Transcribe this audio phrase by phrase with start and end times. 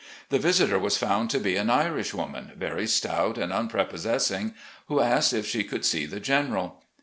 [0.29, 4.55] The visitor was found to be an Irishwoman, very stout and unprepos sessing,
[4.87, 6.83] who asked if she could see the General.